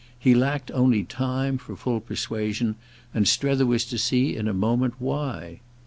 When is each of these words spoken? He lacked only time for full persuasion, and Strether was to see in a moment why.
He 0.17 0.33
lacked 0.33 0.71
only 0.71 1.03
time 1.03 1.59
for 1.59 1.75
full 1.75 1.99
persuasion, 2.01 2.73
and 3.13 3.27
Strether 3.27 3.67
was 3.67 3.85
to 3.85 3.99
see 3.99 4.35
in 4.35 4.47
a 4.47 4.51
moment 4.51 4.95
why. 4.97 5.59